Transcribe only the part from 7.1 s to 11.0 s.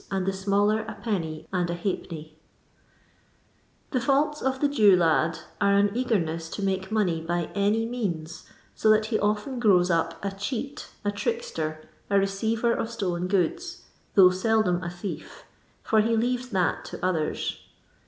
by any means, so that be olten grows• np a cheat,